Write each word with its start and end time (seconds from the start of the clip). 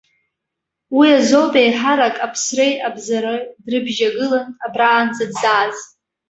Уи 0.97 1.07
азоуп 1.19 1.53
еиҳарак 1.61 2.15
аԥсреи 2.25 2.73
абзареи 2.87 3.41
дрыбжьагылан 3.63 4.47
абраанӡа 4.65 5.25
дзааз. 5.31 5.75